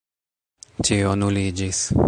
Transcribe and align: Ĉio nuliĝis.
Ĉio 0.89 1.13
nuliĝis. 1.23 1.87